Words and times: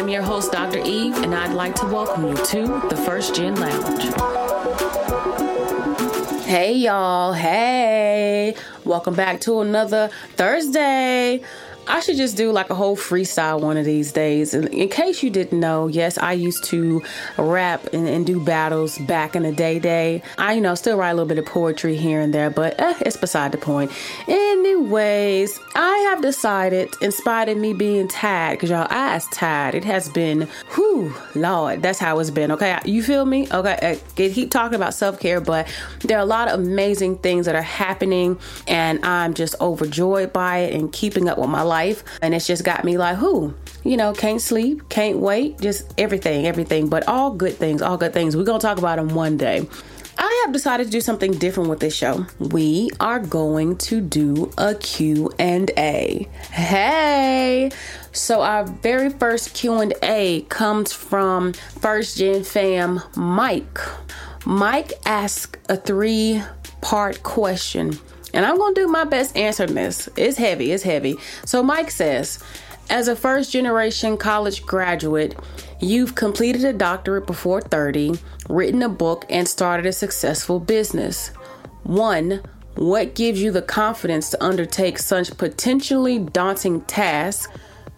I'm 0.00 0.08
your 0.08 0.22
host, 0.22 0.52
Dr. 0.52 0.78
Eve, 0.78 1.14
and 1.18 1.34
I'd 1.34 1.52
like 1.52 1.74
to 1.74 1.84
welcome 1.84 2.26
you 2.26 2.34
to 2.34 2.66
the 2.88 2.96
First 2.96 3.34
Gen 3.34 3.54
Lounge. 3.56 4.04
Hey, 6.46 6.72
y'all. 6.72 7.34
Hey. 7.34 8.54
Welcome 8.86 9.14
back 9.14 9.42
to 9.42 9.60
another 9.60 10.08
Thursday. 10.36 11.42
I 11.86 12.00
should 12.00 12.16
just 12.16 12.36
do 12.36 12.52
like 12.52 12.70
a 12.70 12.74
whole 12.74 12.96
freestyle 12.96 13.60
one 13.60 13.76
of 13.76 13.84
these 13.84 14.12
days. 14.12 14.54
And 14.54 14.68
in 14.68 14.88
case 14.88 15.22
you 15.22 15.30
didn't 15.30 15.58
know, 15.58 15.88
yes, 15.88 16.18
I 16.18 16.32
used 16.32 16.64
to 16.64 17.02
rap 17.36 17.92
and, 17.92 18.06
and 18.08 18.26
do 18.26 18.44
battles 18.44 18.98
back 18.98 19.34
in 19.34 19.42
the 19.42 19.52
day. 19.52 19.78
Day, 19.78 20.22
I 20.36 20.54
you 20.54 20.60
know 20.60 20.74
still 20.74 20.96
write 20.96 21.10
a 21.10 21.14
little 21.14 21.28
bit 21.28 21.38
of 21.38 21.46
poetry 21.46 21.96
here 21.96 22.20
and 22.20 22.34
there, 22.34 22.50
but 22.50 22.78
eh, 22.80 22.94
it's 23.00 23.16
beside 23.16 23.52
the 23.52 23.58
point. 23.58 23.92
Anyways, 24.28 25.58
I 25.74 25.96
have 26.10 26.22
decided, 26.22 26.94
in 27.00 27.12
spite 27.12 27.48
of 27.48 27.56
me 27.56 27.72
being 27.72 28.08
tired, 28.08 28.56
because 28.56 28.70
y'all, 28.70 28.86
I 28.90 29.14
was 29.14 29.26
tired. 29.28 29.74
It 29.74 29.84
has 29.84 30.08
been, 30.08 30.48
whew, 30.74 31.14
Lord, 31.34 31.82
that's 31.82 31.98
how 31.98 32.18
it's 32.18 32.30
been. 32.30 32.50
Okay, 32.52 32.78
you 32.84 33.02
feel 33.02 33.24
me? 33.24 33.46
Okay, 33.50 33.98
I 34.16 34.28
keep 34.28 34.50
talking 34.50 34.74
about 34.74 34.92
self 34.94 35.20
care, 35.20 35.40
but 35.40 35.68
there 36.00 36.18
are 36.18 36.22
a 36.22 36.26
lot 36.26 36.48
of 36.48 36.60
amazing 36.60 37.18
things 37.18 37.46
that 37.46 37.54
are 37.54 37.62
happening, 37.62 38.38
and 38.66 39.04
I'm 39.04 39.34
just 39.34 39.54
overjoyed 39.60 40.32
by 40.32 40.58
it 40.58 40.74
and 40.74 40.92
keeping 40.92 41.28
up 41.28 41.38
with 41.38 41.48
my 41.48 41.62
life. 41.70 42.04
And 42.20 42.34
it's 42.34 42.46
just 42.46 42.64
got 42.64 42.84
me 42.84 42.98
like, 42.98 43.16
who? 43.16 43.54
You 43.84 43.96
know, 43.96 44.12
can't 44.12 44.42
sleep, 44.42 44.88
can't 44.90 45.18
wait, 45.18 45.60
just 45.60 45.94
everything, 45.96 46.46
everything. 46.46 46.88
But 46.88 47.08
all 47.08 47.30
good 47.30 47.54
things, 47.54 47.80
all 47.80 47.96
good 47.96 48.12
things. 48.12 48.36
We're 48.36 48.44
going 48.44 48.60
to 48.60 48.66
talk 48.66 48.78
about 48.78 48.96
them 48.96 49.14
one 49.14 49.36
day. 49.36 49.66
I 50.18 50.42
have 50.44 50.52
decided 50.52 50.84
to 50.84 50.90
do 50.90 51.00
something 51.00 51.32
different 51.32 51.70
with 51.70 51.80
this 51.80 51.94
show. 51.94 52.26
We 52.38 52.90
are 53.00 53.20
going 53.20 53.78
to 53.88 54.02
do 54.02 54.52
a 54.58 54.74
Q&A. 54.74 56.28
Hey. 56.50 57.70
So 58.12 58.42
our 58.42 58.64
very 58.66 59.08
first 59.08 59.54
Q&A 59.54 60.42
comes 60.50 60.92
from 60.92 61.54
First 61.54 62.18
Gen 62.18 62.44
fam 62.44 63.00
Mike. 63.16 63.78
Mike 64.44 64.92
asked 65.06 65.56
a 65.70 65.76
three-part 65.76 67.22
question 67.22 67.98
and 68.32 68.44
I'm 68.46 68.56
going 68.56 68.74
to 68.74 68.80
do 68.82 68.88
my 68.88 69.04
best 69.04 69.36
answering 69.36 69.74
this. 69.74 70.08
It's 70.16 70.38
heavy, 70.38 70.72
it's 70.72 70.82
heavy. 70.82 71.16
So, 71.44 71.62
Mike 71.62 71.90
says, 71.90 72.38
as 72.88 73.06
a 73.06 73.14
first 73.14 73.52
generation 73.52 74.16
college 74.16 74.66
graduate, 74.66 75.38
you've 75.80 76.14
completed 76.14 76.64
a 76.64 76.72
doctorate 76.72 77.26
before 77.26 77.60
30, 77.60 78.14
written 78.48 78.82
a 78.82 78.88
book, 78.88 79.24
and 79.30 79.46
started 79.46 79.86
a 79.86 79.92
successful 79.92 80.58
business. 80.58 81.28
One, 81.84 82.42
what 82.74 83.14
gives 83.14 83.40
you 83.40 83.52
the 83.52 83.62
confidence 83.62 84.30
to 84.30 84.44
undertake 84.44 84.98
such 84.98 85.36
potentially 85.36 86.18
daunting 86.18 86.80
tasks? 86.82 87.52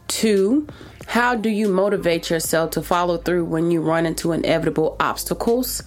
Two, 0.08 0.66
how 1.06 1.34
do 1.34 1.48
you 1.48 1.68
motivate 1.68 2.30
yourself 2.30 2.70
to 2.72 2.82
follow 2.82 3.16
through 3.18 3.44
when 3.44 3.70
you 3.70 3.80
run 3.80 4.06
into 4.06 4.32
inevitable 4.32 4.96
obstacles? 5.00 5.82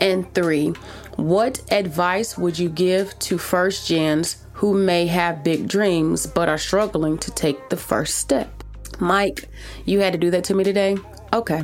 And 0.00 0.32
three, 0.34 0.74
what 1.20 1.60
advice 1.70 2.38
would 2.38 2.58
you 2.58 2.68
give 2.68 3.18
to 3.18 3.36
first 3.36 3.86
gens 3.86 4.44
who 4.54 4.74
may 4.74 5.06
have 5.06 5.44
big 5.44 5.68
dreams 5.68 6.26
but 6.26 6.48
are 6.48 6.58
struggling 6.58 7.18
to 7.18 7.30
take 7.30 7.68
the 7.68 7.76
first 7.76 8.18
step? 8.18 8.64
Mike, 8.98 9.48
you 9.84 10.00
had 10.00 10.12
to 10.12 10.18
do 10.18 10.30
that 10.30 10.44
to 10.44 10.54
me 10.54 10.64
today? 10.64 10.96
Okay, 11.32 11.62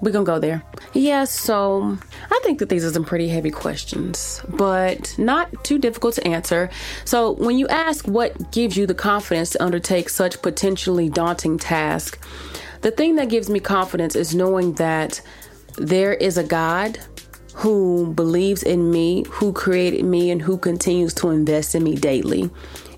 we're 0.00 0.10
gonna 0.10 0.24
go 0.24 0.38
there. 0.38 0.62
Yeah, 0.92 1.24
so 1.24 1.96
I 2.30 2.40
think 2.42 2.58
that 2.58 2.68
these 2.68 2.84
are 2.84 2.90
some 2.90 3.04
pretty 3.04 3.28
heavy 3.28 3.50
questions, 3.50 4.42
but 4.48 5.16
not 5.18 5.64
too 5.64 5.78
difficult 5.78 6.14
to 6.16 6.26
answer. 6.26 6.68
So, 7.04 7.32
when 7.32 7.58
you 7.58 7.68
ask 7.68 8.06
what 8.06 8.52
gives 8.52 8.76
you 8.76 8.86
the 8.86 8.94
confidence 8.94 9.50
to 9.50 9.62
undertake 9.62 10.08
such 10.08 10.42
potentially 10.42 11.08
daunting 11.08 11.58
tasks, 11.58 12.18
the 12.82 12.90
thing 12.90 13.16
that 13.16 13.28
gives 13.28 13.48
me 13.48 13.60
confidence 13.60 14.16
is 14.16 14.34
knowing 14.34 14.74
that 14.74 15.20
there 15.78 16.14
is 16.14 16.38
a 16.38 16.44
God 16.44 16.98
who 17.56 18.12
believes 18.12 18.62
in 18.62 18.90
me, 18.90 19.24
who 19.30 19.52
created 19.52 20.04
me, 20.04 20.30
and 20.30 20.42
who 20.42 20.58
continues 20.58 21.14
to 21.14 21.30
invest 21.30 21.74
in 21.74 21.82
me 21.82 21.96
daily. 21.96 22.50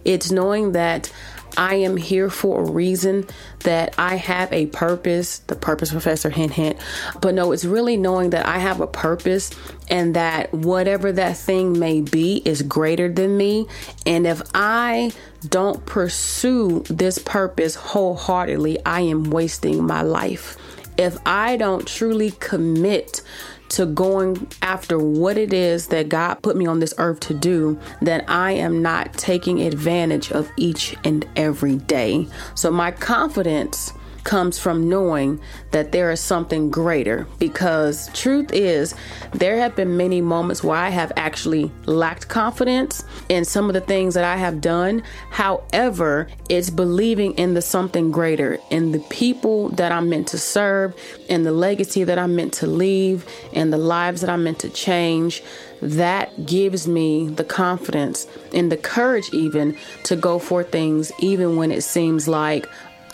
It's 0.05 0.31
knowing 0.33 0.73
that 0.73 1.13
I 1.57 1.77
am 1.77 1.97
here 1.97 2.29
for 2.29 2.63
a 2.63 2.71
reason, 2.71 3.27
that 3.61 3.95
I 3.99 4.17
have 4.17 4.53
a 4.53 4.67
purpose, 4.67 5.39
the 5.41 5.57
purpose 5.57 5.91
professor, 5.91 6.29
hint, 6.29 6.53
hint. 6.53 6.77
But 7.21 7.35
no, 7.35 7.53
it's 7.53 7.65
really 7.65 7.97
knowing 7.97 8.31
that 8.31 8.47
I 8.47 8.59
have 8.59 8.81
a 8.81 8.87
purpose 8.87 9.51
and 9.89 10.15
that 10.15 10.53
whatever 10.53 11.13
that 11.13 11.37
thing 11.37 11.79
may 11.79 12.01
be 12.01 12.43
is 12.45 12.63
greater 12.63 13.09
than 13.09 13.37
me. 13.37 13.67
And 14.07 14.27
if 14.27 14.43
I 14.55 15.13
don't 15.49 15.85
pursue 15.87 16.85
this 16.91 17.19
purpose 17.19 17.75
wholeheartedly, 17.75 18.85
I 18.85 19.03
am 19.03 19.31
wasting 19.31 19.85
my 19.85 20.03
life. 20.03 20.57
If 20.99 21.17
I 21.25 21.57
don't 21.57 21.87
truly 21.87 22.33
commit 22.33 23.23
to 23.71 23.87
going 23.87 24.49
after 24.63 24.99
what 24.99 25.37
it 25.37 25.53
is 25.53 25.89
that 25.89 26.09
God 26.09 26.43
put 26.43 26.57
me 26.57 26.67
on 26.67 26.81
this 26.81 26.95
earth 26.99 27.21
to 27.21 27.35
do, 27.35 27.79
that 28.03 28.25
I 28.29 28.53
am 28.53 28.83
not 28.83 29.13
taking 29.15 29.61
advantage 29.61 30.33
of 30.33 30.51
each 30.57 30.97
and 31.05 31.27
every 31.37 31.77
day. 31.77 32.27
So 32.55 32.71
my 32.71 32.91
confidence 32.91 33.93
comes 34.29 34.59
from 34.59 34.91
knowing 34.91 35.41
that 35.71 35.91
there 35.91 36.11
is 36.11 36.21
something 36.21 36.71
greater 36.71 37.27
because 37.39 38.11
truth 38.13 38.53
is 38.53 38.95
there 39.33 39.57
have 39.57 39.75
been 39.75 39.97
many 39.97 40.21
moments 40.21 40.63
where 40.63 40.77
I 40.77 40.91
have 40.91 41.11
actually 41.17 41.73
lacked 41.87 42.29
confidence 42.29 43.03
in 43.31 43.47
some 43.47 43.71
of 43.71 43.73
the 43.73 43.81
things 43.81 44.13
that 44.13 44.25
I 44.25 44.37
have 44.37 44.61
done. 44.61 45.03
However 45.31 46.29
it's 46.51 46.69
believing 46.69 47.33
in 47.39 47.55
the 47.55 47.63
something 47.63 48.11
greater 48.11 48.59
in 48.69 48.93
the 48.93 48.99
people 49.09 49.71
that 49.71 49.93
I'm 49.93 50.11
meant 50.11 50.29
to 50.29 50.39
serve 50.39 50.95
in 51.31 51.45
the 51.45 51.53
legacy 51.53 52.05
that 52.05 52.19
I'm 52.19 52.37
meant 52.37 52.53
to 52.55 52.67
leave 52.67 53.27
and 53.55 53.73
the 53.73 53.79
lives 53.79 54.21
that 54.21 54.29
I'm 54.29 54.45
meant 54.45 54.59
to 54.59 54.69
change. 54.69 55.43
That 55.81 56.45
gives 56.45 56.87
me 56.89 57.29
the 57.29 57.45
confidence 57.45 58.27
and 58.53 58.71
the 58.71 58.77
courage 58.77 59.31
even 59.33 59.79
to 60.05 60.17
go 60.17 60.39
for 60.39 60.65
things 60.65 61.13
even 61.21 61.57
when 61.57 61.71
it 61.71 61.83
seems 61.83 62.27
like 62.27 62.67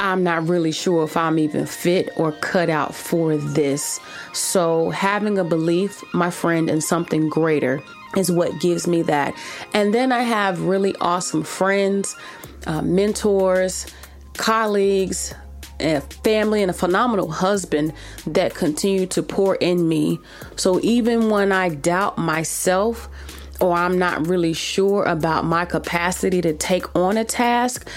I'm 0.05 0.23
not 0.23 0.47
really 0.49 0.71
sure 0.71 1.05
if 1.05 1.17
I'm 1.17 1.39
even 1.39 1.65
fit 1.65 2.11
or 2.17 2.33
cut 2.33 2.69
out 2.69 2.95
for 2.95 3.39
this. 3.39 4.01
So, 4.35 4.91
having 4.91 5.39
a 5.39 5.45
belief, 5.45 6.05
my 6.13 6.31
friend, 6.31 6.69
in 6.69 6.83
something 6.83 7.31
greater 7.31 7.83
is 8.15 8.31
what 8.31 8.61
gives 8.61 8.87
me 8.87 9.01
that. 9.03 9.35
And 9.73 9.95
then 9.95 10.13
I 10.13 10.21
have 10.21 10.61
really 10.61 10.95
awesome 11.01 11.43
friends, 11.43 12.15
uh, 12.67 12.83
mentors, 12.83 13.87
colleagues, 14.37 15.35
a 15.81 16.03
family, 16.23 16.61
and 16.61 16.71
a 16.71 16.75
phenomenal 16.75 17.31
husband 17.31 17.95
that 18.27 18.55
continue 18.55 19.07
to 19.07 19.23
pour 19.23 19.55
in 19.55 19.89
me. 19.89 20.21
So, 20.57 20.81
even 20.83 21.31
when 21.31 21.51
I 21.51 21.71
doubt 21.71 22.19
myself, 22.19 23.09
or 23.59 23.73
I'm 23.73 23.99
not 23.99 24.27
really 24.27 24.53
sure 24.53 25.05
about 25.05 25.47
my 25.47 25.65
capacity 25.65 26.43
to 26.43 26.53
take 26.53 26.95
on 26.95 27.17
a 27.17 27.25
task, 27.25 27.89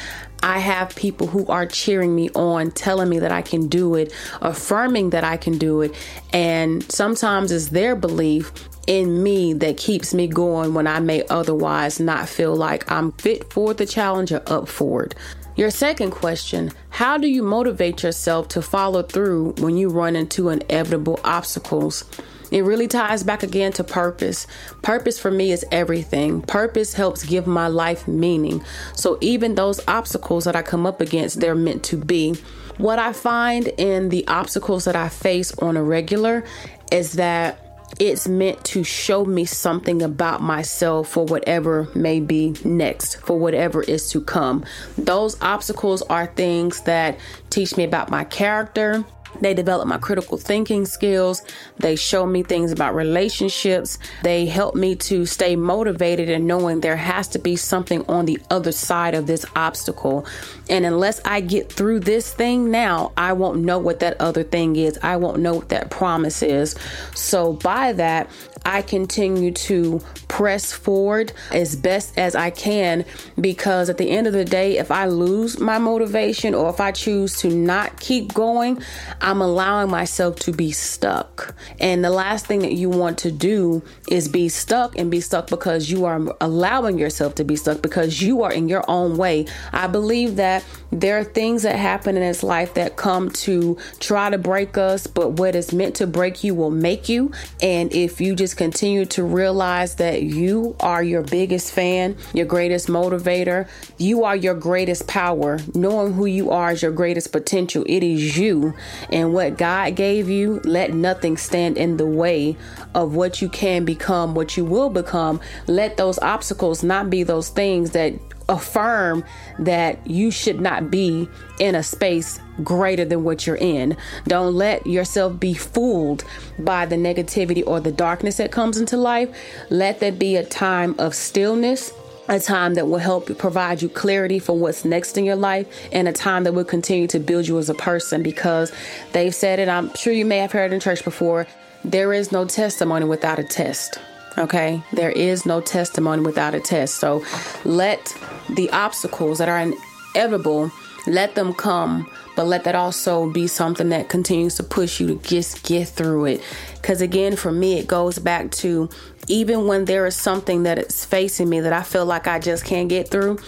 I 0.43 0.59
have 0.59 0.95
people 0.95 1.27
who 1.27 1.45
are 1.47 1.65
cheering 1.65 2.15
me 2.15 2.29
on, 2.35 2.71
telling 2.71 3.09
me 3.09 3.19
that 3.19 3.31
I 3.31 3.41
can 3.41 3.67
do 3.67 3.95
it, 3.95 4.13
affirming 4.41 5.11
that 5.11 5.23
I 5.23 5.37
can 5.37 5.57
do 5.57 5.81
it. 5.81 5.95
And 6.31 6.89
sometimes 6.91 7.51
it's 7.51 7.69
their 7.69 7.95
belief 7.95 8.51
in 8.87 9.21
me 9.21 9.53
that 9.53 9.77
keeps 9.77 10.13
me 10.13 10.27
going 10.27 10.73
when 10.73 10.87
I 10.87 10.99
may 10.99 11.25
otherwise 11.27 11.99
not 11.99 12.29
feel 12.29 12.55
like 12.55 12.89
I'm 12.91 13.11
fit 13.13 13.51
for 13.51 13.73
the 13.73 13.85
challenge 13.85 14.31
or 14.31 14.41
up 14.47 14.67
for 14.67 15.03
it. 15.03 15.15
Your 15.57 15.71
second 15.71 16.11
question 16.11 16.71
How 16.89 17.17
do 17.17 17.27
you 17.27 17.43
motivate 17.43 18.03
yourself 18.03 18.47
to 18.49 18.61
follow 18.61 19.01
through 19.01 19.53
when 19.57 19.75
you 19.75 19.89
run 19.89 20.15
into 20.15 20.49
inevitable 20.49 21.19
obstacles? 21.23 22.05
It 22.51 22.63
really 22.63 22.87
ties 22.87 23.23
back 23.23 23.43
again 23.43 23.71
to 23.73 23.83
purpose. 23.83 24.47
Purpose 24.81 25.19
for 25.19 25.31
me 25.31 25.51
is 25.51 25.65
everything. 25.71 26.41
Purpose 26.41 26.93
helps 26.93 27.23
give 27.23 27.47
my 27.47 27.67
life 27.67 28.07
meaning. 28.07 28.63
So 28.95 29.17
even 29.21 29.55
those 29.55 29.79
obstacles 29.87 30.45
that 30.45 30.55
I 30.55 30.61
come 30.61 30.85
up 30.85 31.01
against, 31.01 31.39
they're 31.39 31.55
meant 31.55 31.83
to 31.85 31.97
be. 31.97 32.35
What 32.77 32.99
I 32.99 33.13
find 33.13 33.67
in 33.77 34.09
the 34.09 34.27
obstacles 34.27 34.85
that 34.85 34.95
I 34.95 35.09
face 35.09 35.51
on 35.57 35.77
a 35.77 35.83
regular 35.83 36.43
is 36.91 37.13
that 37.13 37.63
it's 37.99 38.27
meant 38.27 38.63
to 38.65 38.83
show 38.83 39.25
me 39.25 39.45
something 39.45 40.01
about 40.01 40.41
myself 40.41 41.09
for 41.09 41.25
whatever 41.25 41.87
may 41.95 42.19
be 42.19 42.53
next, 42.63 43.15
for 43.21 43.39
whatever 43.39 43.81
is 43.81 44.11
to 44.11 44.21
come. 44.21 44.63
Those 44.97 45.41
obstacles 45.41 46.01
are 46.03 46.27
things 46.27 46.81
that 46.81 47.17
teach 47.49 47.75
me 47.77 47.83
about 47.85 48.11
my 48.11 48.23
character, 48.25 49.03
they 49.41 49.53
develop 49.53 49.87
my 49.87 49.97
critical 49.97 50.37
thinking 50.37 50.85
skills. 50.85 51.43
They 51.77 51.95
show 51.95 52.25
me 52.25 52.43
things 52.43 52.71
about 52.71 52.95
relationships. 52.95 53.99
They 54.23 54.45
help 54.45 54.75
me 54.75 54.95
to 54.95 55.25
stay 55.25 55.55
motivated 55.55 56.29
and 56.29 56.47
knowing 56.47 56.81
there 56.81 56.95
has 56.95 57.27
to 57.29 57.39
be 57.39 57.55
something 57.55 58.05
on 58.07 58.25
the 58.25 58.39
other 58.49 58.71
side 58.71 59.13
of 59.13 59.27
this 59.27 59.45
obstacle. 59.55 60.25
And 60.69 60.85
unless 60.85 61.21
I 61.25 61.41
get 61.41 61.71
through 61.71 62.01
this 62.01 62.33
thing 62.33 62.71
now, 62.71 63.11
I 63.17 63.33
won't 63.33 63.61
know 63.61 63.79
what 63.79 63.99
that 63.99 64.19
other 64.19 64.43
thing 64.43 64.75
is. 64.75 64.97
I 65.01 65.17
won't 65.17 65.39
know 65.39 65.55
what 65.55 65.69
that 65.69 65.89
promise 65.89 66.41
is. 66.41 66.75
So, 67.13 67.53
by 67.53 67.93
that, 67.93 68.29
I 68.67 68.81
continue 68.81 69.51
to 69.51 70.01
press 70.27 70.73
forward 70.73 71.31
as 71.53 71.77
best 71.77 72.17
as 72.17 72.35
I 72.35 72.49
can 72.49 73.05
because 73.39 73.89
at 73.89 73.97
the 73.97 74.09
end 74.09 74.27
of 74.27 74.33
the 74.33 74.43
day, 74.43 74.77
if 74.77 74.91
I 74.91 75.05
lose 75.05 75.57
my 75.57 75.79
motivation 75.79 76.53
or 76.53 76.69
if 76.69 76.81
I 76.81 76.91
choose 76.91 77.37
to 77.37 77.49
not 77.49 77.97
keep 78.01 78.33
going, 78.33 78.83
I'm 79.21 79.41
allowing 79.41 79.89
myself 79.89 80.35
to 80.39 80.51
be 80.51 80.73
stuck. 80.73 81.55
And 81.79 82.03
the 82.03 82.09
last 82.09 82.45
thing 82.45 82.59
that 82.59 82.73
you 82.73 82.89
want 82.89 83.17
to 83.19 83.31
do 83.31 83.83
is 84.09 84.27
be 84.27 84.49
stuck 84.49 84.97
and 84.97 85.09
be 85.09 85.21
stuck 85.21 85.49
because 85.49 85.89
you 85.89 86.03
are 86.03 86.21
allowing 86.41 86.99
yourself 86.99 87.35
to 87.35 87.45
be 87.45 87.55
stuck 87.55 87.81
because 87.81 88.21
you 88.21 88.43
are 88.43 88.51
in 88.51 88.67
your 88.67 88.83
own 88.89 89.15
way. 89.15 89.45
I 89.71 89.87
believe 89.87 90.35
that 90.35 90.65
there 90.91 91.17
are 91.17 91.23
things 91.23 91.63
that 91.63 91.77
happen 91.77 92.17
in 92.17 92.21
this 92.21 92.43
life 92.43 92.73
that 92.73 92.97
come 92.97 93.29
to 93.29 93.77
try 93.99 94.29
to 94.29 94.37
break 94.37 94.77
us, 94.77 95.07
but 95.07 95.31
what 95.31 95.55
is 95.55 95.71
meant 95.71 95.95
to 95.95 96.07
break 96.07 96.43
you 96.43 96.53
will 96.53 96.71
make 96.71 97.07
you. 97.07 97.31
And 97.61 97.93
if 97.93 98.19
you 98.19 98.35
just 98.35 98.56
continue 98.57 99.05
to 99.05 99.23
realize 99.23 99.95
that 99.95 100.23
you 100.23 100.75
are 100.79 101.03
your 101.03 101.21
biggest 101.21 101.71
fan, 101.71 102.17
your 102.33 102.45
greatest 102.45 102.87
motivator, 102.87 103.69
you 103.97 104.23
are 104.23 104.35
your 104.35 104.55
greatest 104.55 105.07
power. 105.07 105.59
Knowing 105.73 106.13
who 106.13 106.25
you 106.25 106.51
are 106.51 106.71
is 106.71 106.81
your 106.81 106.91
greatest 106.91 107.31
potential. 107.31 107.83
It 107.87 108.03
is 108.03 108.37
you. 108.37 108.73
And 109.11 109.33
what 109.33 109.57
God 109.57 109.95
gave 109.95 110.29
you, 110.29 110.59
let 110.63 110.93
nothing 110.93 111.37
stand 111.37 111.77
in 111.77 111.97
the 111.97 112.05
way 112.05 112.57
of 112.93 113.15
what 113.15 113.41
you 113.41 113.49
can 113.49 113.85
become, 113.85 114.35
what 114.35 114.57
you 114.57 114.65
will 114.65 114.89
become. 114.89 115.39
Let 115.67 115.97
those 115.97 116.19
obstacles 116.19 116.83
not 116.83 117.09
be 117.09 117.23
those 117.23 117.49
things 117.49 117.91
that 117.91 118.13
affirm 118.49 119.23
that 119.59 120.05
you 120.07 120.31
should 120.31 120.61
not 120.61 120.89
be 120.89 121.27
in 121.59 121.75
a 121.75 121.83
space 121.83 122.39
greater 122.63 123.05
than 123.05 123.23
what 123.23 123.45
you're 123.45 123.57
in. 123.57 123.95
Don't 124.27 124.53
let 124.55 124.87
yourself 124.87 125.39
be 125.39 125.53
fooled 125.53 126.23
by 126.59 126.85
the 126.85 126.95
negativity 126.95 127.63
or 127.65 127.79
the 127.79 127.91
darkness 127.91 128.37
that 128.37 128.51
comes 128.51 128.77
into 128.77 128.97
life. 128.97 129.29
Let 129.69 129.99
that 129.99 130.17
be 130.17 130.35
a 130.35 130.45
time 130.45 130.95
of 130.97 131.13
stillness. 131.13 131.93
A 132.29 132.41
time 132.41 132.73
that 132.73 132.89
will 132.89 132.97
help 132.97 133.37
provide 133.37 133.81
you 133.81 133.87
clarity 133.87 134.37
for 134.37 134.57
what's 134.57 134.83
next 134.83 135.17
in 135.17 135.23
your 135.23 135.37
life, 135.37 135.65
and 135.93 136.09
a 136.09 136.11
time 136.11 136.43
that 136.43 136.53
will 136.53 136.65
continue 136.65 137.07
to 137.07 137.19
build 137.19 137.47
you 137.47 137.57
as 137.57 137.69
a 137.69 137.73
person 137.73 138.21
because 138.21 138.69
they've 139.13 139.33
said 139.33 139.59
it. 139.59 139.69
I'm 139.69 139.95
sure 139.95 140.11
you 140.11 140.25
may 140.25 140.39
have 140.39 140.51
heard 140.51 140.73
in 140.73 140.81
church 140.81 141.05
before 141.05 141.47
there 141.85 142.11
is 142.11 142.33
no 142.33 142.43
testimony 142.43 143.05
without 143.05 143.39
a 143.39 143.45
test. 143.45 143.97
Okay, 144.37 144.83
there 144.93 145.09
is 145.09 145.47
no 145.47 145.61
testimony 145.61 146.21
without 146.21 146.53
a 146.53 146.59
test. 146.59 146.95
So 146.97 147.23
let 147.65 148.15
the 148.49 148.69
obstacles 148.69 149.39
that 149.39 149.49
are 149.49 149.73
inevitable, 150.13 150.71
let 151.07 151.33
them 151.33 151.53
come, 151.53 152.07
but 152.35 152.45
let 152.45 152.63
that 152.65 152.75
also 152.75 153.31
be 153.31 153.47
something 153.47 153.89
that 153.89 154.09
continues 154.09 154.55
to 154.55 154.63
push 154.63 154.99
you 154.99 155.07
to 155.07 155.15
just 155.27 155.65
get 155.65 155.87
through 155.87 156.25
it. 156.25 156.43
Because 156.75 157.01
again, 157.01 157.35
for 157.35 157.51
me, 157.51 157.79
it 157.79 157.87
goes 157.87 158.19
back 158.19 158.51
to 158.51 158.89
even 159.27 159.65
when 159.65 159.85
there 159.85 160.05
is 160.05 160.15
something 160.15 160.63
that 160.63 160.77
is 160.77 161.03
facing 161.03 161.49
me 161.49 161.59
that 161.61 161.73
I 161.73 161.81
feel 161.81 162.05
like 162.05 162.27
I 162.27 162.37
just 162.37 162.63
can't 162.63 162.89
get 162.89 163.09
through, 163.09 163.39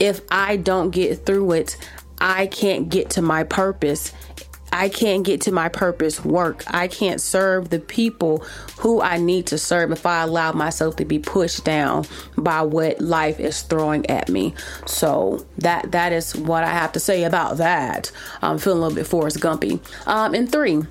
if 0.00 0.22
I 0.28 0.56
don't 0.56 0.90
get 0.90 1.24
through 1.24 1.52
it, 1.52 1.76
I 2.20 2.48
can't 2.48 2.88
get 2.88 3.10
to 3.10 3.22
my 3.22 3.44
purpose 3.44 4.12
I 4.72 4.88
can't 4.88 5.22
get 5.22 5.42
to 5.42 5.52
my 5.52 5.68
purpose 5.68 6.24
work. 6.24 6.64
I 6.66 6.88
can't 6.88 7.20
serve 7.20 7.68
the 7.68 7.78
people 7.78 8.38
who 8.78 9.02
I 9.02 9.18
need 9.18 9.46
to 9.48 9.58
serve 9.58 9.92
if 9.92 10.06
I 10.06 10.22
allow 10.22 10.52
myself 10.52 10.96
to 10.96 11.04
be 11.04 11.18
pushed 11.18 11.64
down 11.64 12.06
by 12.36 12.62
what 12.62 13.00
life 13.00 13.38
is 13.38 13.60
throwing 13.62 14.08
at 14.08 14.30
me. 14.30 14.54
So 14.86 15.46
that 15.58 15.92
that 15.92 16.12
is 16.12 16.34
what 16.34 16.64
I 16.64 16.70
have 16.70 16.92
to 16.92 17.00
say 17.00 17.24
about 17.24 17.58
that. 17.58 18.10
I'm 18.40 18.58
feeling 18.58 18.78
a 18.78 18.80
little 18.82 18.96
bit 18.96 19.06
Forrest 19.06 19.40
Gumpy. 19.40 19.80
Um, 20.06 20.34
and 20.34 20.50
three, 20.50 20.82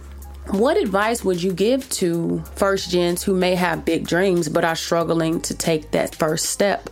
what 0.50 0.77
advice 0.77 1.24
would 1.24 1.42
you 1.42 1.54
give 1.54 1.89
to 1.92 2.44
first 2.56 2.92
gens 2.92 3.24
who 3.24 3.34
may 3.34 3.56
have 3.56 3.86
big 3.86 4.07
dreams 4.07 4.48
but 4.48 4.63
are 4.63 4.75
struggling 4.75 5.42
to 5.42 5.56
take 5.56 5.92
that 5.92 6.16
first 6.16 6.48
step? 6.48 6.89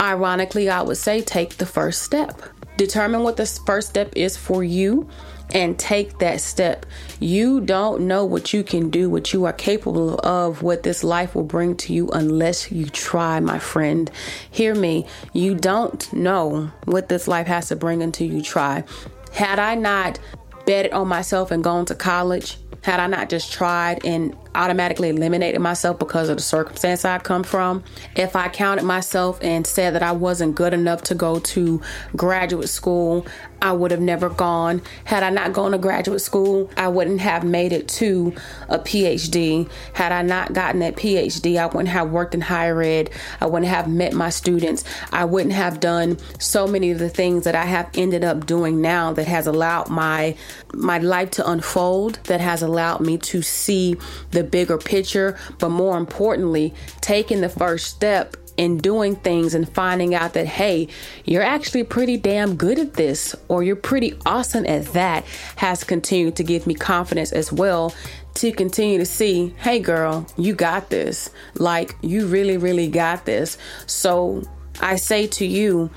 Ironically, 0.00 0.68
I 0.68 0.82
would 0.82 0.96
say 0.96 1.20
take 1.20 1.58
the 1.58 1.66
first 1.66 2.02
step. 2.02 2.42
Determine 2.82 3.22
what 3.22 3.36
the 3.36 3.46
first 3.46 3.90
step 3.90 4.12
is 4.16 4.36
for 4.36 4.64
you 4.64 5.08
and 5.54 5.78
take 5.78 6.18
that 6.18 6.40
step. 6.40 6.84
You 7.20 7.60
don't 7.60 8.08
know 8.08 8.24
what 8.24 8.52
you 8.52 8.64
can 8.64 8.90
do, 8.90 9.08
what 9.08 9.32
you 9.32 9.44
are 9.44 9.52
capable 9.52 10.18
of, 10.24 10.62
what 10.62 10.82
this 10.82 11.04
life 11.04 11.36
will 11.36 11.44
bring 11.44 11.76
to 11.76 11.92
you 11.92 12.08
unless 12.08 12.72
you 12.72 12.86
try, 12.86 13.38
my 13.38 13.60
friend. 13.60 14.10
Hear 14.50 14.74
me. 14.74 15.06
You 15.32 15.54
don't 15.54 16.12
know 16.12 16.72
what 16.86 17.08
this 17.08 17.28
life 17.28 17.46
has 17.46 17.68
to 17.68 17.76
bring 17.76 18.02
until 18.02 18.26
you 18.26 18.42
try. 18.42 18.82
Had 19.30 19.60
I 19.60 19.76
not 19.76 20.18
betted 20.66 20.92
on 20.92 21.06
myself 21.06 21.52
and 21.52 21.62
gone 21.62 21.86
to 21.86 21.94
college, 21.94 22.58
had 22.80 22.98
I 22.98 23.06
not 23.06 23.28
just 23.28 23.52
tried 23.52 24.04
and 24.04 24.36
automatically 24.54 25.08
eliminated 25.08 25.60
myself 25.60 25.98
because 25.98 26.28
of 26.28 26.36
the 26.36 26.42
circumstance 26.42 27.04
I 27.04 27.18
come 27.18 27.42
from, 27.42 27.84
if 28.16 28.36
I 28.36 28.48
counted 28.48 28.84
myself 28.84 29.38
and 29.42 29.66
said 29.66 29.94
that 29.94 30.02
I 30.02 30.12
wasn't 30.12 30.54
good 30.54 30.74
enough 30.74 31.02
to 31.04 31.14
go 31.14 31.38
to 31.38 31.80
graduate 32.16 32.68
school, 32.68 33.26
I 33.62 33.72
would 33.72 33.92
have 33.92 34.00
never 34.00 34.28
gone. 34.28 34.82
Had 35.04 35.22
I 35.22 35.30
not 35.30 35.52
gone 35.52 35.70
to 35.70 35.78
graduate 35.78 36.20
school, 36.20 36.68
I 36.76 36.88
wouldn't 36.88 37.20
have 37.20 37.44
made 37.44 37.72
it 37.72 37.86
to 37.88 38.34
a 38.68 38.78
PhD. 38.78 39.70
Had 39.92 40.10
I 40.10 40.22
not 40.22 40.52
gotten 40.52 40.80
that 40.80 40.96
PhD, 40.96 41.56
I 41.56 41.66
wouldn't 41.66 41.88
have 41.88 42.10
worked 42.10 42.34
in 42.34 42.40
higher 42.40 42.82
ed. 42.82 43.10
I 43.40 43.46
wouldn't 43.46 43.70
have 43.70 43.88
met 43.88 44.14
my 44.14 44.30
students. 44.30 44.82
I 45.12 45.24
wouldn't 45.24 45.54
have 45.54 45.78
done 45.78 46.18
so 46.40 46.66
many 46.66 46.90
of 46.90 46.98
the 46.98 47.08
things 47.08 47.44
that 47.44 47.54
I 47.54 47.64
have 47.64 47.88
ended 47.94 48.24
up 48.24 48.46
doing 48.46 48.80
now 48.80 49.12
that 49.12 49.28
has 49.28 49.46
allowed 49.46 49.88
my 49.88 50.34
my 50.74 50.98
life 50.98 51.30
to 51.32 51.48
unfold, 51.48 52.18
that 52.24 52.40
has 52.40 52.62
allowed 52.62 53.00
me 53.00 53.16
to 53.18 53.42
see 53.42 53.96
the 54.32 54.41
bigger 54.42 54.78
picture, 54.78 55.38
but 55.58 55.70
more 55.70 55.96
importantly, 55.96 56.74
taking 57.00 57.40
the 57.40 57.48
first 57.48 57.86
step 57.86 58.36
in 58.56 58.78
doing 58.78 59.16
things 59.16 59.54
and 59.54 59.68
finding 59.68 60.14
out 60.14 60.34
that, 60.34 60.46
hey, 60.46 60.88
you're 61.24 61.42
actually 61.42 61.84
pretty 61.84 62.16
damn 62.16 62.56
good 62.56 62.78
at 62.78 62.94
this 62.94 63.34
or 63.48 63.62
you're 63.62 63.76
pretty 63.76 64.14
awesome 64.26 64.66
at 64.66 64.84
that 64.92 65.24
has 65.56 65.84
continued 65.84 66.36
to 66.36 66.44
give 66.44 66.66
me 66.66 66.74
confidence 66.74 67.32
as 67.32 67.52
well 67.52 67.94
to 68.34 68.52
continue 68.52 68.98
to 68.98 69.06
see, 69.06 69.54
hey, 69.58 69.78
girl, 69.78 70.26
you 70.36 70.54
got 70.54 70.90
this. 70.90 71.30
Like, 71.54 71.96
you 72.02 72.26
really, 72.26 72.56
really 72.56 72.88
got 72.88 73.24
this. 73.24 73.58
So 73.86 74.42
I 74.80 74.96
say 74.96 75.26
to 75.28 75.46
you, 75.46 75.90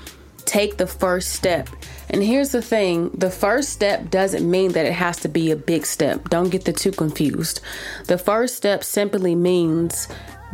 take 0.44 0.76
the 0.76 0.86
first 0.86 1.32
step. 1.32 1.68
And 2.08 2.22
here's 2.22 2.50
the 2.50 2.62
thing 2.62 3.10
the 3.10 3.30
first 3.30 3.70
step 3.70 4.10
doesn't 4.10 4.48
mean 4.48 4.72
that 4.72 4.86
it 4.86 4.92
has 4.92 5.18
to 5.20 5.28
be 5.28 5.50
a 5.50 5.56
big 5.56 5.86
step. 5.86 6.28
Don't 6.28 6.50
get 6.50 6.64
the 6.64 6.72
two 6.72 6.92
confused. 6.92 7.60
The 8.06 8.18
first 8.18 8.56
step 8.56 8.84
simply 8.84 9.34
means 9.34 10.08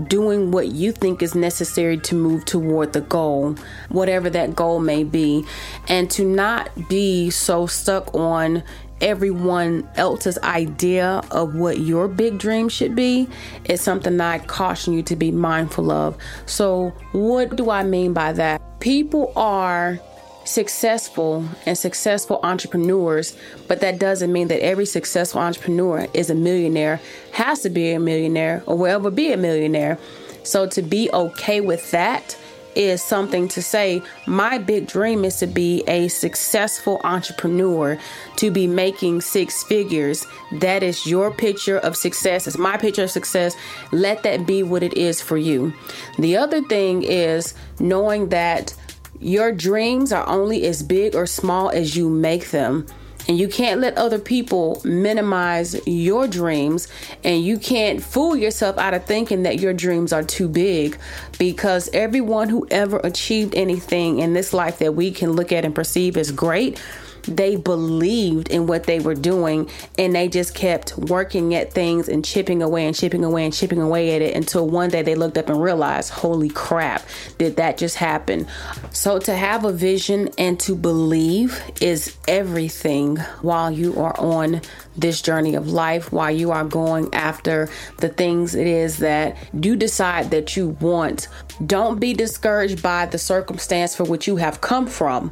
doing 0.08 0.50
what 0.50 0.68
you 0.68 0.92
think 0.92 1.22
is 1.22 1.34
necessary 1.34 1.98
to 1.98 2.14
move 2.14 2.44
toward 2.44 2.94
the 2.94 3.02
goal, 3.02 3.56
whatever 3.90 4.30
that 4.30 4.56
goal 4.56 4.80
may 4.80 5.04
be, 5.04 5.44
and 5.88 6.10
to 6.12 6.24
not 6.24 6.70
be 6.88 7.30
so 7.30 7.66
stuck 7.66 8.14
on 8.14 8.62
everyone 9.02 9.86
else's 9.96 10.38
idea 10.38 11.20
of 11.32 11.56
what 11.56 11.80
your 11.80 12.06
big 12.06 12.38
dream 12.38 12.68
should 12.68 12.94
be 12.94 13.28
is 13.64 13.80
something 13.80 14.20
I 14.20 14.38
caution 14.38 14.94
you 14.94 15.02
to 15.02 15.16
be 15.16 15.30
mindful 15.32 15.90
of. 15.90 16.16
So, 16.46 16.90
what 17.10 17.56
do 17.56 17.68
I 17.68 17.82
mean 17.82 18.12
by 18.12 18.32
that? 18.34 18.62
People 18.80 19.32
are 19.36 19.98
successful 20.44 21.44
and 21.66 21.76
successful 21.76 22.40
entrepreneurs, 22.42 23.36
but 23.68 23.80
that 23.80 23.98
doesn't 23.98 24.32
mean 24.32 24.48
that 24.48 24.62
every 24.62 24.86
successful 24.86 25.40
entrepreneur 25.40 26.06
is 26.14 26.30
a 26.30 26.34
millionaire, 26.34 27.00
has 27.32 27.60
to 27.60 27.70
be 27.70 27.92
a 27.92 28.00
millionaire, 28.00 28.62
or 28.66 28.76
will 28.76 28.86
ever 28.86 29.10
be 29.10 29.32
a 29.32 29.36
millionaire. 29.36 29.98
So 30.44 30.66
to 30.68 30.82
be 30.82 31.10
okay 31.12 31.60
with 31.60 31.90
that 31.92 32.36
is 32.74 33.02
something 33.02 33.48
to 33.48 33.62
say. 33.62 34.02
My 34.26 34.58
big 34.58 34.86
dream 34.86 35.24
is 35.24 35.36
to 35.38 35.46
be 35.46 35.84
a 35.86 36.08
successful 36.08 37.00
entrepreneur, 37.04 37.98
to 38.36 38.50
be 38.50 38.66
making 38.66 39.20
six 39.20 39.62
figures. 39.62 40.26
That 40.52 40.82
is 40.82 41.06
your 41.06 41.30
picture 41.30 41.78
of 41.78 41.96
success. 41.96 42.46
It's 42.46 42.58
my 42.58 42.76
picture 42.76 43.04
of 43.04 43.10
success. 43.10 43.54
Let 43.92 44.22
that 44.22 44.46
be 44.46 44.62
what 44.62 44.82
it 44.82 44.94
is 44.94 45.20
for 45.20 45.36
you. 45.36 45.72
The 46.18 46.36
other 46.36 46.62
thing 46.62 47.02
is 47.02 47.54
knowing 47.78 48.30
that 48.30 48.74
your 49.22 49.52
dreams 49.52 50.12
are 50.12 50.28
only 50.28 50.64
as 50.66 50.82
big 50.82 51.14
or 51.14 51.26
small 51.26 51.70
as 51.70 51.96
you 51.96 52.08
make 52.08 52.50
them. 52.50 52.86
And 53.28 53.38
you 53.38 53.46
can't 53.46 53.80
let 53.80 53.96
other 53.96 54.18
people 54.18 54.82
minimize 54.84 55.80
your 55.86 56.26
dreams. 56.26 56.88
And 57.22 57.44
you 57.44 57.58
can't 57.58 58.02
fool 58.02 58.34
yourself 58.34 58.78
out 58.78 58.94
of 58.94 59.04
thinking 59.04 59.44
that 59.44 59.60
your 59.60 59.72
dreams 59.72 60.12
are 60.12 60.24
too 60.24 60.48
big 60.48 60.98
because 61.38 61.88
everyone 61.92 62.48
who 62.48 62.66
ever 62.70 63.00
achieved 63.04 63.54
anything 63.54 64.18
in 64.18 64.32
this 64.32 64.52
life 64.52 64.78
that 64.80 64.94
we 64.94 65.12
can 65.12 65.32
look 65.32 65.52
at 65.52 65.64
and 65.64 65.74
perceive 65.74 66.16
as 66.16 66.32
great 66.32 66.82
they 67.22 67.56
believed 67.56 68.48
in 68.48 68.66
what 68.66 68.84
they 68.84 69.00
were 69.00 69.14
doing 69.14 69.68
and 69.98 70.14
they 70.14 70.28
just 70.28 70.54
kept 70.54 70.96
working 70.96 71.54
at 71.54 71.72
things 71.72 72.08
and 72.08 72.24
chipping 72.24 72.62
away 72.62 72.86
and 72.86 72.94
chipping 72.94 73.24
away 73.24 73.44
and 73.44 73.54
chipping 73.54 73.80
away 73.80 74.14
at 74.14 74.22
it 74.22 74.34
until 74.34 74.68
one 74.68 74.90
day 74.90 75.02
they 75.02 75.14
looked 75.14 75.38
up 75.38 75.48
and 75.48 75.62
realized, 75.62 76.10
holy 76.10 76.48
crap, 76.48 77.02
did 77.38 77.56
that 77.56 77.78
just 77.78 77.96
happen? 77.96 78.46
So 78.90 79.18
to 79.20 79.34
have 79.34 79.64
a 79.64 79.72
vision 79.72 80.30
and 80.38 80.58
to 80.60 80.74
believe 80.74 81.62
is 81.80 82.16
everything 82.28 83.16
while 83.42 83.70
you 83.70 84.00
are 84.00 84.18
on 84.18 84.60
this 84.96 85.22
journey 85.22 85.54
of 85.54 85.68
life, 85.70 86.12
while 86.12 86.30
you 86.30 86.50
are 86.50 86.64
going 86.64 87.12
after 87.14 87.68
the 87.98 88.08
things 88.08 88.54
it 88.54 88.66
is 88.66 88.98
that 88.98 89.36
you 89.52 89.76
decide 89.76 90.30
that 90.30 90.56
you 90.56 90.70
want. 90.80 91.28
Don't 91.64 92.00
be 92.00 92.12
discouraged 92.12 92.82
by 92.82 93.06
the 93.06 93.18
circumstance 93.18 93.94
for 93.96 94.04
which 94.04 94.26
you 94.26 94.36
have 94.36 94.60
come 94.60 94.86
from, 94.86 95.30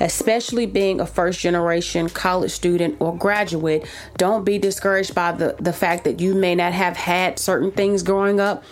especially 0.00 0.66
being 0.66 1.00
a 1.00 1.06
first 1.06 1.40
generation 1.40 2.08
college 2.08 2.52
student 2.52 2.96
or 3.00 3.16
graduate. 3.16 3.86
Don't 4.16 4.44
be 4.44 4.58
discouraged 4.58 5.14
by 5.14 5.32
the, 5.32 5.56
the 5.58 5.72
fact 5.72 6.04
that 6.04 6.20
you 6.20 6.34
may 6.34 6.54
not 6.54 6.72
have 6.72 6.96
had 6.96 7.38
certain 7.38 7.70
things 7.70 8.02
growing 8.02 8.40
up 8.40 8.64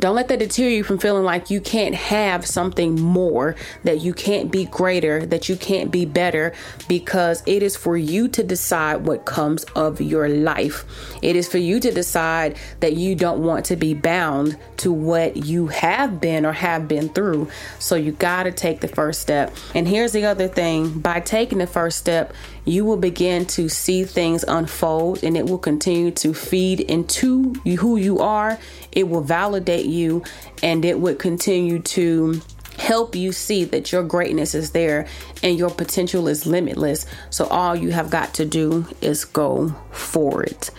don't 0.00 0.14
let 0.14 0.28
that 0.28 0.38
deter 0.38 0.68
you 0.68 0.82
from 0.82 0.98
feeling 0.98 1.24
like 1.24 1.50
you 1.50 1.60
can't 1.60 1.94
have 1.94 2.46
something 2.46 3.00
more, 3.00 3.54
that 3.84 4.00
you 4.00 4.14
can't 4.14 4.50
be 4.50 4.64
greater, 4.64 5.26
that 5.26 5.48
you 5.48 5.56
can't 5.56 5.90
be 5.90 6.06
better, 6.06 6.54
because 6.88 7.42
it 7.46 7.62
is 7.62 7.76
for 7.76 7.96
you 7.96 8.28
to 8.28 8.42
decide 8.42 9.06
what 9.06 9.26
comes 9.26 9.64
of 9.76 10.00
your 10.00 10.28
life. 10.28 10.84
It 11.22 11.36
is 11.36 11.48
for 11.48 11.58
you 11.58 11.80
to 11.80 11.92
decide 11.92 12.58
that 12.80 12.94
you 12.94 13.14
don't 13.14 13.42
want 13.42 13.66
to 13.66 13.76
be 13.76 13.94
bound 13.94 14.58
to 14.80 14.92
what 14.92 15.36
you 15.36 15.66
have 15.68 16.20
been 16.20 16.46
or 16.46 16.52
have 16.52 16.88
been 16.88 17.08
through. 17.08 17.50
So 17.78 17.96
you 17.96 18.12
got 18.12 18.44
to 18.44 18.52
take 18.52 18.80
the 18.80 18.88
first 18.88 19.20
step. 19.20 19.54
And 19.74 19.86
here's 19.86 20.12
the 20.12 20.24
other 20.24 20.48
thing 20.48 21.00
by 21.00 21.20
taking 21.20 21.58
the 21.58 21.66
first 21.66 21.98
step, 21.98 22.32
you 22.64 22.84
will 22.84 22.96
begin 22.96 23.44
to 23.46 23.68
see 23.68 24.04
things 24.04 24.44
unfold 24.46 25.22
and 25.22 25.36
it 25.36 25.46
will 25.46 25.58
continue 25.58 26.10
to 26.12 26.32
feed 26.32 26.80
into 26.80 27.52
who 27.78 27.96
you 27.96 28.20
are. 28.20 28.58
It 28.92 29.08
will 29.08 29.22
validate 29.22 29.86
you 29.86 30.24
and 30.62 30.84
it 30.84 30.98
would 30.98 31.18
continue 31.18 31.80
to 31.80 32.40
help 32.78 33.14
you 33.14 33.30
see 33.32 33.64
that 33.64 33.92
your 33.92 34.02
greatness 34.02 34.54
is 34.54 34.70
there 34.70 35.06
and 35.42 35.58
your 35.58 35.70
potential 35.70 36.26
is 36.28 36.46
limitless. 36.46 37.04
So 37.28 37.46
all 37.46 37.76
you 37.76 37.90
have 37.90 38.10
got 38.10 38.32
to 38.34 38.46
do 38.46 38.86
is 39.02 39.26
go 39.26 39.74
for 39.92 40.42
it. 40.42 40.70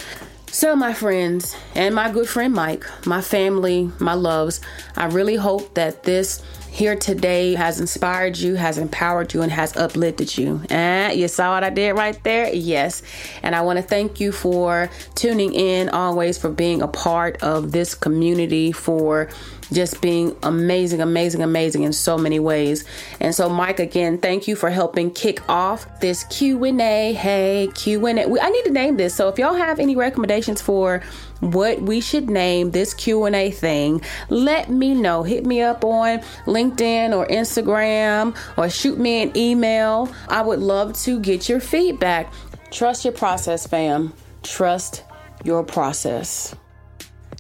So, 0.54 0.76
my 0.76 0.94
friends 0.94 1.56
and 1.76 1.96
my 1.96 2.12
good 2.12 2.28
friend 2.28 2.54
Mike, 2.54 2.84
my 3.06 3.22
family, 3.22 3.90
my 4.00 4.16
loves, 4.16 4.60
I 4.98 5.06
really 5.06 5.38
hope 5.38 5.76
that 5.76 6.04
this 6.04 6.44
here 6.70 6.98
today 6.98 7.56
has 7.56 7.80
inspired 7.80 8.38
you, 8.38 8.56
has 8.56 8.78
empowered 8.78 9.34
you, 9.34 9.44
and 9.44 9.52
has 9.52 9.78
uplifted 9.78 10.38
you. 10.38 10.62
And 10.70 11.18
you 11.18 11.30
saw 11.30 11.54
what 11.54 11.64
I 11.64 11.70
did 11.70 11.94
right 11.94 12.22
there? 12.26 12.54
Yes. 12.54 13.02
And 13.44 13.56
I 13.56 13.62
want 13.62 13.78
to 13.78 13.84
thank 13.84 14.20
you 14.20 14.34
for 14.34 14.90
tuning 15.16 15.54
in 15.54 15.88
always, 15.88 16.38
for 16.38 16.50
being 16.50 16.82
a 16.82 16.88
part 16.88 17.42
of 17.42 17.72
this 17.72 17.96
community, 17.96 18.74
for 18.74 19.30
just 19.72 20.02
being 20.02 20.36
amazing, 20.44 21.02
amazing, 21.02 21.42
amazing 21.42 21.84
in 21.84 21.94
so 21.94 22.18
many 22.18 22.40
ways. 22.40 22.84
And 23.20 23.34
so, 23.34 23.50
Mike, 23.50 23.80
again, 23.80 24.18
thank 24.18 24.48
you 24.48 24.56
for 24.56 24.70
helping 24.70 25.12
kick 25.12 25.42
off 25.50 25.88
this 26.00 26.24
Q 26.26 26.64
and 26.66 26.82
A. 26.82 27.14
Hey, 27.14 27.70
Q 27.74 28.06
and 28.06 28.20
A. 28.20 28.42
I 28.42 28.50
need 28.50 28.66
to 28.66 28.72
name 28.72 28.98
this. 28.98 29.16
So, 29.16 29.28
if 29.30 29.38
y'all 29.38 29.54
have 29.54 29.80
any 29.80 29.96
recommendations 29.96 30.62
for 30.62 31.02
what 31.42 31.82
we 31.82 32.00
should 32.00 32.30
name 32.30 32.72
this 32.72 32.94
Q&A 32.94 33.52
thing, 33.52 34.02
let 34.30 34.70
me 34.70 34.94
know. 34.94 35.24
Hit 35.24 35.46
me 35.46 35.62
up 35.62 35.84
on 35.84 36.20
LinkedIn 36.46 37.16
or 37.16 37.28
Instagram 37.28 38.36
or 38.58 38.70
shoot 38.70 38.98
me 38.98 39.24
an 39.24 39.36
email. 39.36 40.14
I 40.30 40.42
would 40.42 40.60
love 40.60 40.94
to 41.00 41.20
get 41.20 41.50
your 41.50 41.60
feedback. 41.60 42.32
Trust 42.70 43.04
your 43.04 43.14
process, 43.14 43.68
fam. 43.68 44.14
Trust 44.44 45.04
your 45.44 45.64
process. 45.64 46.56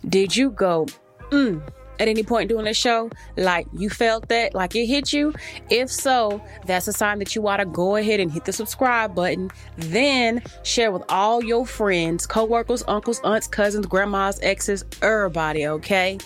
Did 0.08 0.36
you 0.36 0.50
go, 0.50 0.88
mm, 1.30 1.62
at 2.02 2.08
any 2.08 2.24
point 2.24 2.50
during 2.50 2.66
the 2.66 2.74
show? 2.74 3.10
Like 3.38 3.68
you 3.74 3.90
felt 3.90 4.28
that, 4.30 4.56
like 4.56 4.76
it 4.76 4.88
hit 4.88 5.14
you? 5.14 5.34
If 5.70 5.92
so, 5.92 6.42
that's 6.66 6.88
a 6.88 6.94
sign 6.94 7.20
that 7.20 7.36
you 7.36 7.48
ought 7.48 7.58
to 7.58 7.66
go 7.66 7.96
ahead 7.96 8.20
and 8.20 8.32
hit 8.32 8.46
the 8.46 8.54
subscribe 8.54 9.14
button. 9.14 9.52
Then 9.78 10.42
share 10.64 10.92
with 10.92 11.04
all 11.10 11.44
your 11.44 11.66
friends, 11.66 12.26
coworkers, 12.26 12.84
uncles, 12.88 13.22
aunts, 13.24 13.48
cousins, 13.48 13.86
grandmas, 13.86 14.40
exes, 14.42 14.84
everybody, 15.02 15.68
okay? 15.68 16.18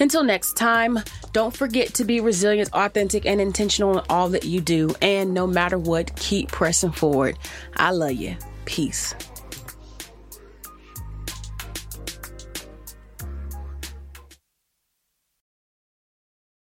Until 0.00 0.24
next 0.24 0.56
time, 0.56 0.98
don't 1.32 1.54
forget 1.54 1.92
to 1.94 2.04
be 2.04 2.20
resilient, 2.20 2.70
authentic, 2.72 3.26
and 3.26 3.40
intentional 3.40 3.98
in 3.98 4.04
all 4.08 4.30
that 4.30 4.44
you 4.44 4.60
do. 4.60 4.94
And 5.02 5.34
no 5.34 5.46
matter 5.46 5.78
what, 5.78 6.16
keep 6.16 6.50
pressing 6.50 6.92
forward. 6.92 7.38
I 7.76 7.90
love 7.90 8.12
you. 8.12 8.36
Peace. 8.64 9.14